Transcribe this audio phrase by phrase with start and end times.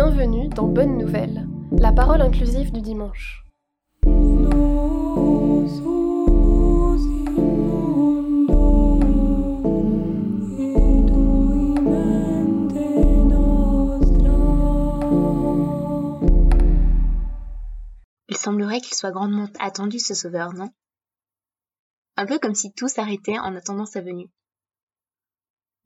[0.00, 3.44] Bienvenue dans Bonne Nouvelle, la parole inclusive du dimanche.
[18.28, 20.70] Il semblerait qu'il soit grandement attendu ce sauveur, non?
[22.16, 24.30] Un peu comme si tout s'arrêtait en attendant sa venue.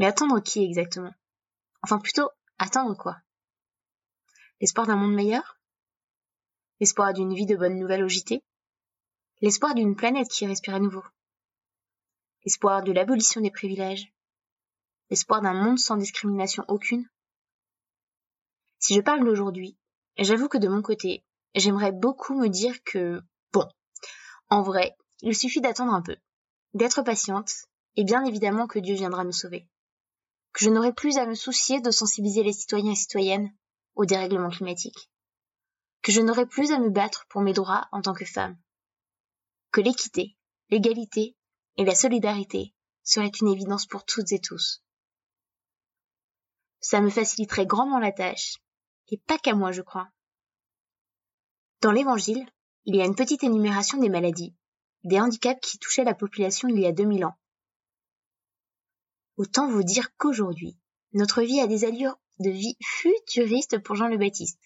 [0.00, 1.14] Mais attendre qui exactement?
[1.84, 3.18] Enfin plutôt, attendre quoi?
[4.60, 5.58] L'espoir d'un monde meilleur?
[6.80, 8.08] L'espoir d'une vie de bonnes nouvelles au
[9.40, 11.02] L'espoir d'une planète qui respire à nouveau?
[12.44, 14.12] L'espoir de l'abolition des privilèges?
[15.08, 17.08] L'espoir d'un monde sans discrimination aucune?
[18.78, 19.78] Si je parle d'aujourd'hui,
[20.18, 21.24] j'avoue que de mon côté,
[21.54, 23.22] j'aimerais beaucoup me dire que,
[23.52, 23.66] bon,
[24.50, 26.16] en vrai, il suffit d'attendre un peu,
[26.74, 27.50] d'être patiente,
[27.96, 29.66] et bien évidemment que Dieu viendra nous sauver.
[30.52, 33.50] Que je n'aurai plus à me soucier de sensibiliser les citoyens et citoyennes
[33.94, 35.10] au dérèglement climatique.
[36.02, 38.58] Que je n'aurai plus à me battre pour mes droits en tant que femme.
[39.70, 40.36] Que l'équité,
[40.70, 41.36] l'égalité
[41.76, 44.82] et la solidarité seraient une évidence pour toutes et tous.
[46.80, 48.58] Ça me faciliterait grandement la tâche,
[49.08, 50.08] et pas qu'à moi, je crois.
[51.82, 52.46] Dans l'Évangile,
[52.84, 54.54] il y a une petite énumération des maladies,
[55.04, 57.36] des handicaps qui touchaient la population il y a 2000 ans.
[59.36, 60.78] Autant vous dire qu'aujourd'hui,
[61.12, 64.58] notre vie a des allures de vie futuriste pour Jean le Baptiste.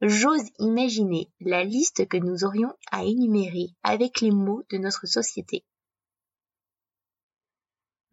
[0.00, 5.64] J'ose imaginer la liste que nous aurions à énumérer avec les mots de notre société.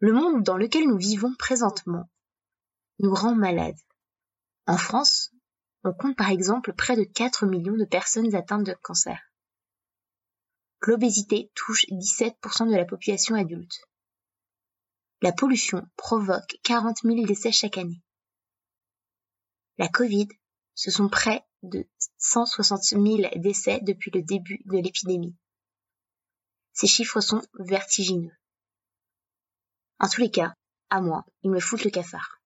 [0.00, 2.10] Le monde dans lequel nous vivons présentement
[2.98, 3.78] nous rend malades.
[4.66, 5.32] En France,
[5.84, 9.20] on compte par exemple près de 4 millions de personnes atteintes de cancer.
[10.82, 13.80] L'obésité touche 17% de la population adulte.
[15.22, 18.02] La pollution provoque 40 000 décès chaque année.
[19.78, 20.28] La Covid,
[20.74, 21.86] ce sont près de
[22.18, 23.02] 160 000
[23.36, 25.36] décès depuis le début de l'épidémie.
[26.72, 28.36] Ces chiffres sont vertigineux.
[29.98, 30.54] En tous les cas,
[30.90, 32.40] à moi, ils me foutent le cafard.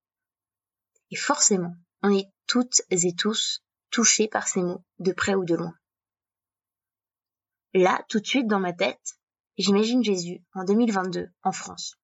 [1.09, 5.55] Et forcément, on est toutes et tous touchés par ces mots, de près ou de
[5.55, 5.77] loin.
[7.73, 9.19] Là, tout de suite dans ma tête,
[9.57, 11.97] j'imagine Jésus en 2022 en France.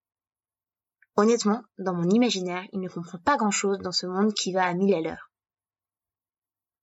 [1.19, 4.73] Honnêtement, dans mon imaginaire, il ne comprend pas grand-chose dans ce monde qui va à
[4.75, 5.31] mille à l'heure.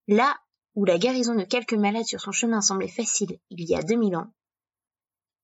[0.09, 0.37] Là
[0.75, 4.17] où la guérison de quelques malades sur son chemin semblait facile il y a 2000
[4.17, 4.33] ans,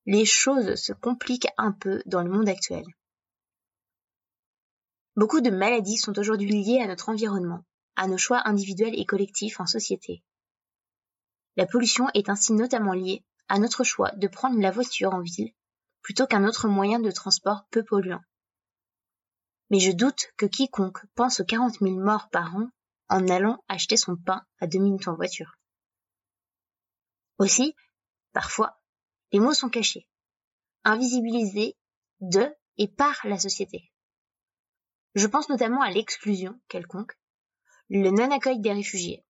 [0.06, 2.84] les choses se compliquent un peu dans le monde actuel.
[5.16, 7.64] Beaucoup de maladies sont aujourd'hui liées à notre environnement,
[7.96, 10.22] à nos choix individuels et collectifs en société.
[11.56, 15.54] La pollution est ainsi notamment liée à notre choix de prendre la voiture en ville
[16.02, 18.22] plutôt qu'un autre moyen de transport peu polluant.
[19.72, 22.70] Mais je doute que quiconque pense aux 40 000 morts par an
[23.08, 25.58] en allant acheter son pain à deux minutes en voiture.
[27.40, 27.76] Aussi,
[28.34, 28.80] parfois,
[29.32, 30.08] les mots sont cachés,
[30.84, 31.78] invisibilisés
[32.20, 33.92] de et par la société.
[35.16, 37.18] Je pense notamment à l'exclusion quelconque,
[37.90, 39.26] le non-accueil des réfugiés,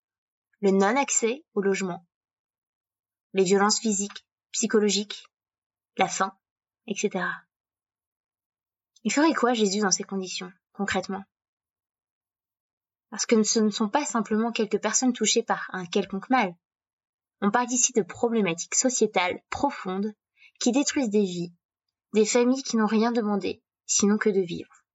[0.61, 2.05] le non-accès au logement,
[3.33, 5.25] les violences physiques, psychologiques,
[5.97, 6.37] la faim,
[6.87, 7.25] etc.
[9.03, 11.23] Il ferait quoi Jésus dans ces conditions, concrètement?
[13.09, 16.55] Parce que ce ne sont pas simplement quelques personnes touchées par un quelconque mal.
[17.41, 20.13] On parle ici de problématiques sociétales profondes
[20.59, 21.53] qui détruisent des vies,
[22.13, 24.85] des familles qui n'ont rien demandé, sinon que de vivre.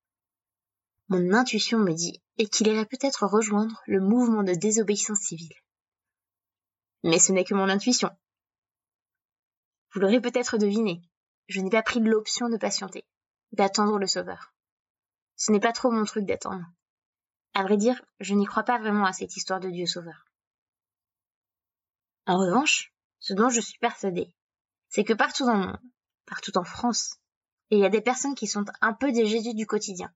[1.08, 5.54] Mon intuition me dit et qu'il irait peut-être rejoindre le mouvement de désobéissance civile.
[7.02, 8.10] Mais ce n'est que mon intuition.
[9.92, 11.02] Vous l'aurez peut-être deviné,
[11.48, 13.04] je n'ai pas pris l'option de patienter,
[13.52, 14.52] d'attendre le sauveur.
[15.36, 16.64] Ce n'est pas trop mon truc d'attendre.
[17.54, 20.26] À vrai dire, je n'y crois pas vraiment à cette histoire de Dieu sauveur.
[22.26, 24.34] En revanche, ce dont je suis persuadée,
[24.88, 25.80] c'est que partout dans le monde,
[26.26, 27.16] partout en France,
[27.70, 30.12] il y a des personnes qui sont un peu des Jésus du quotidien,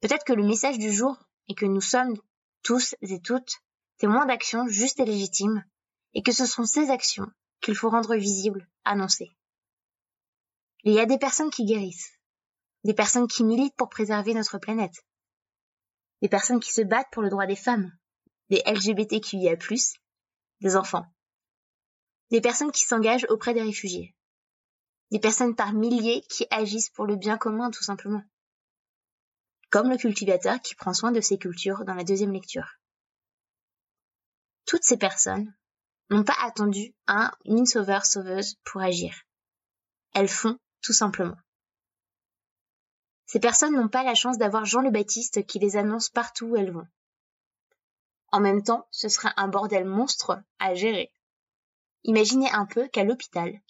[0.00, 1.16] Peut-être que le message du jour
[1.48, 2.16] est que nous sommes
[2.62, 3.60] tous et toutes
[3.98, 5.62] témoins d'actions justes et légitimes,
[6.14, 7.30] et que ce sont ces actions
[7.60, 9.30] qu'il faut rendre visibles, annoncer.
[10.84, 12.12] Il y a des personnes qui guérissent,
[12.84, 15.04] des personnes qui militent pour préserver notre planète,
[16.22, 17.92] des personnes qui se battent pour le droit des femmes,
[18.48, 19.56] des LGBTQIA+,
[20.60, 21.06] des enfants,
[22.30, 24.14] des personnes qui s'engagent auprès des réfugiés,
[25.10, 28.22] des personnes par milliers qui agissent pour le bien commun tout simplement
[29.70, 32.76] comme le cultivateur qui prend soin de ses cultures dans la deuxième lecture.
[34.66, 35.54] Toutes ces personnes
[36.10, 39.14] n'ont pas attendu un une sauveur sauveuse pour agir.
[40.12, 41.36] Elles font tout simplement.
[43.30, 46.56] Ces personnes n'ont pas la chance d'avoir Jean le Baptiste qui les annonce partout où
[46.56, 46.88] elles vont.
[48.32, 51.12] En même temps, ce serait un bordel monstre à gérer.
[52.02, 53.62] Imaginez un peu qu'à l'hôpital,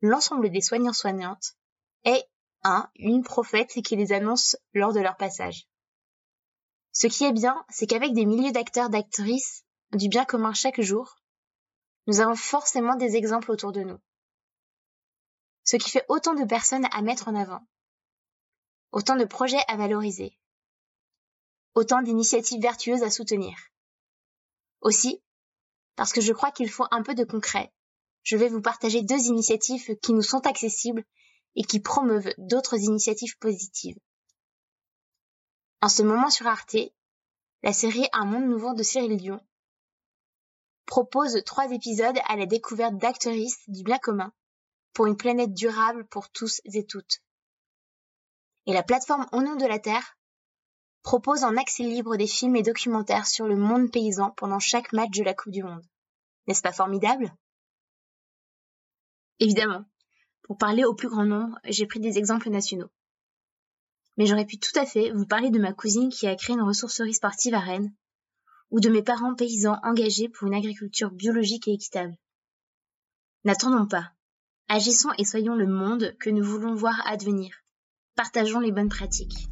[0.00, 1.54] l'ensemble des soignants-soignantes
[2.02, 2.28] est
[2.64, 5.68] un, une prophète qui les annonce lors de leur passage.
[6.90, 11.14] Ce qui est bien, c'est qu'avec des milliers d'acteurs, d'actrices, du bien commun chaque jour,
[12.08, 14.00] nous avons forcément des exemples autour de nous.
[15.62, 17.64] Ce qui fait autant de personnes à mettre en avant,
[18.96, 20.38] autant de projets à valoriser,
[21.74, 23.54] autant d'initiatives vertueuses à soutenir.
[24.80, 25.22] Aussi,
[25.96, 27.70] parce que je crois qu'il faut un peu de concret,
[28.22, 31.04] je vais vous partager deux initiatives qui nous sont accessibles
[31.56, 33.98] et qui promeuvent d'autres initiatives positives.
[35.82, 36.78] En ce moment sur Arte,
[37.62, 39.46] la série Un monde nouveau de Cyril Dion
[40.86, 44.32] propose trois épisodes à la découverte d'actrices du bien commun
[44.94, 47.20] pour une planète durable pour tous et toutes.
[48.66, 50.18] Et la plateforme Au nom de la Terre
[51.02, 55.16] propose en accès libre des films et documentaires sur le monde paysan pendant chaque match
[55.16, 55.84] de la Coupe du Monde.
[56.46, 57.32] N'est-ce pas formidable?
[59.38, 59.84] Évidemment,
[60.42, 62.90] pour parler au plus grand nombre, j'ai pris des exemples nationaux.
[64.16, 66.62] Mais j'aurais pu tout à fait vous parler de ma cousine qui a créé une
[66.62, 67.94] ressourcerie sportive à Rennes,
[68.70, 72.16] ou de mes parents paysans engagés pour une agriculture biologique et équitable.
[73.44, 74.10] N'attendons pas.
[74.68, 77.62] Agissons et soyons le monde que nous voulons voir advenir.
[78.16, 79.50] Partageons les bonnes pratiques.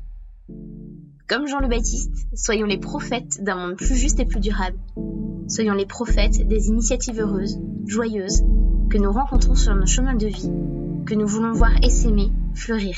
[1.29, 4.79] Comme Jean le Baptiste, soyons les prophètes d'un monde plus juste et plus durable.
[5.49, 8.43] Soyons les prophètes des initiatives heureuses, joyeuses,
[8.89, 10.51] que nous rencontrons sur nos chemins de vie,
[11.05, 12.97] que nous voulons voir essaimer, fleurir.